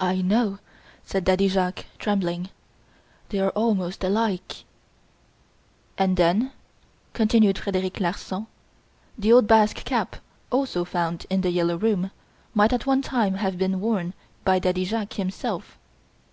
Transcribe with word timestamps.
"I 0.00 0.20
know," 0.20 0.58
said 1.04 1.22
Daddy 1.22 1.46
Jacques, 1.46 1.84
trembling, 2.00 2.48
"they 3.28 3.38
are 3.38 3.50
almost 3.50 4.02
alike." 4.02 4.64
"And 5.96 6.16
then," 6.16 6.50
continued 7.12 7.58
Frederic 7.58 8.00
Larsan, 8.00 8.48
"the 9.16 9.32
old 9.32 9.46
Basque 9.46 9.84
cap 9.84 10.16
also 10.50 10.84
found 10.84 11.26
in 11.30 11.42
"The 11.42 11.52
Yellow 11.52 11.76
Room" 11.76 12.10
might 12.52 12.72
at 12.72 12.84
one 12.84 13.00
time 13.02 13.34
have 13.34 13.56
been 13.56 13.78
worn 13.80 14.12
by 14.44 14.58
Daddy 14.58 14.84
Jacques 14.84 15.12
himself. 15.14 15.78